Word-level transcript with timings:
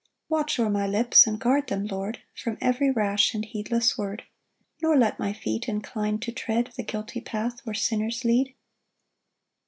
2 0.29 0.29
Watch 0.35 0.57
o'er 0.57 0.67
my 0.67 0.87
lips, 0.87 1.27
and 1.27 1.39
guard 1.39 1.67
them, 1.67 1.85
Lord, 1.85 2.23
From 2.33 2.57
every 2.59 2.89
rash 2.89 3.35
and 3.35 3.45
heedless 3.45 3.99
word; 3.99 4.23
Nor 4.81 4.97
let 4.97 5.19
my 5.19 5.31
feet 5.31 5.67
incline 5.69 6.17
to 6.21 6.31
tread 6.31 6.71
The 6.75 6.81
guilty 6.81 7.21
path 7.21 7.63
where 7.67 7.75
sinners 7.75 8.23
lead. 8.25 8.55